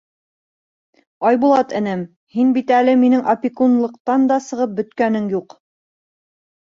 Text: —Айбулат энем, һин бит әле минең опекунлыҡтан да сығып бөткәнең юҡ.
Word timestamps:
—Айбулат 1.31 1.75
энем, 1.81 2.01
һин 2.37 2.49
бит 2.57 2.73
әле 2.77 2.97
минең 3.03 3.27
опекунлыҡтан 3.37 4.29
да 4.33 4.41
сығып 4.47 4.77
бөткәнең 4.81 5.29
юҡ. 5.39 5.57